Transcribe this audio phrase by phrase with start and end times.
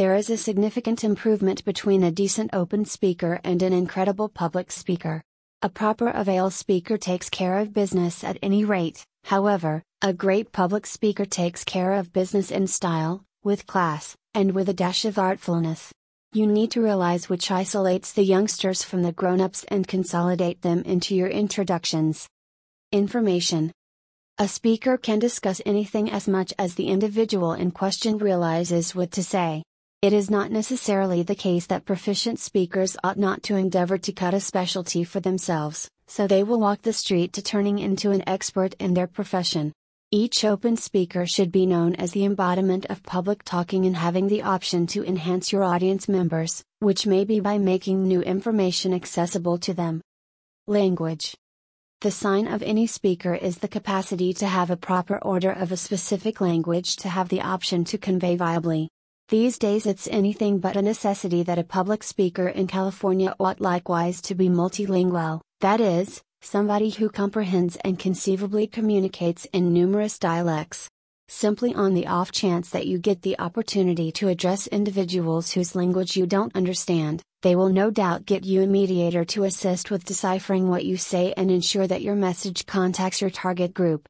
[0.00, 5.22] There is a significant improvement between a decent open speaker and an incredible public speaker.
[5.60, 10.86] A proper avail speaker takes care of business at any rate, however, a great public
[10.86, 15.92] speaker takes care of business in style, with class, and with a dash of artfulness.
[16.32, 20.80] You need to realize which isolates the youngsters from the grown ups and consolidate them
[20.84, 22.26] into your introductions.
[22.90, 23.70] Information
[24.38, 29.22] A speaker can discuss anything as much as the individual in question realizes what to
[29.22, 29.62] say.
[30.02, 34.32] It is not necessarily the case that proficient speakers ought not to endeavor to cut
[34.32, 38.72] a specialty for themselves, so they will walk the street to turning into an expert
[38.78, 39.74] in their profession.
[40.10, 44.40] Each open speaker should be known as the embodiment of public talking and having the
[44.40, 49.74] option to enhance your audience members, which may be by making new information accessible to
[49.74, 50.00] them.
[50.66, 51.36] Language
[52.00, 55.76] The sign of any speaker is the capacity to have a proper order of a
[55.76, 58.88] specific language to have the option to convey viably.
[59.30, 64.20] These days it's anything but a necessity that a public speaker in California ought likewise
[64.22, 70.88] to be multilingual, that is, somebody who comprehends and conceivably communicates in numerous dialects.
[71.28, 76.16] Simply on the off chance that you get the opportunity to address individuals whose language
[76.16, 80.68] you don't understand, they will no doubt get you a mediator to assist with deciphering
[80.68, 84.08] what you say and ensure that your message contacts your target group.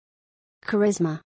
[0.64, 1.20] Charisma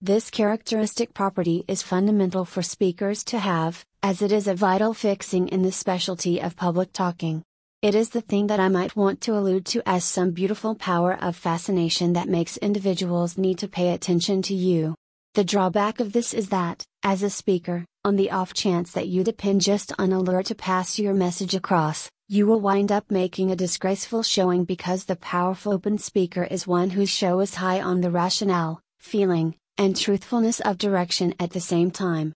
[0.00, 5.48] this characteristic property is fundamental for speakers to have, as it is a vital fixing
[5.48, 7.42] in the specialty of public talking.
[7.80, 11.16] It is the thing that I might want to allude to as some beautiful power
[11.22, 14.94] of fascination that makes individuals need to pay attention to you.
[15.34, 19.24] The drawback of this is that, as a speaker, on the off chance that you
[19.24, 23.50] depend just on a lure to pass your message across, you will wind up making
[23.50, 28.00] a disgraceful showing because the powerful open speaker is one whose show is high on
[28.00, 32.32] the rationale, feeling, and truthfulness of direction at the same time.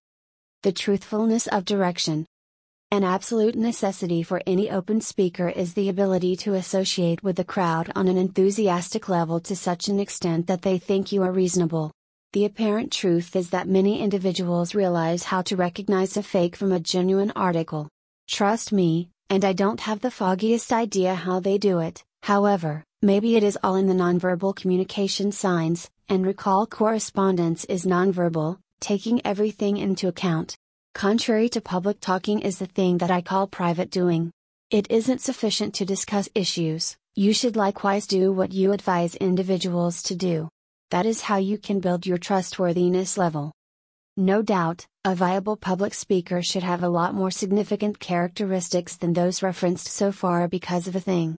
[0.63, 2.27] The truthfulness of direction.
[2.91, 7.93] An absolute necessity for any open speaker is the ability to associate with the crowd
[7.95, 11.93] on an enthusiastic level to such an extent that they think you are reasonable.
[12.33, 16.81] The apparent truth is that many individuals realize how to recognize a fake from a
[16.81, 17.89] genuine article.
[18.27, 23.37] Trust me, and I don't have the foggiest idea how they do it, however, maybe
[23.37, 29.77] it is all in the nonverbal communication signs, and recall correspondence is nonverbal, taking everything
[29.77, 30.57] into account.
[30.95, 34.31] Contrary to public talking is the thing that I call private doing.
[34.71, 40.15] It isn't sufficient to discuss issues, you should likewise do what you advise individuals to
[40.15, 40.49] do.
[40.91, 43.53] That is how you can build your trustworthiness level.
[44.17, 49.43] No doubt, a viable public speaker should have a lot more significant characteristics than those
[49.43, 51.37] referenced so far because of a thing.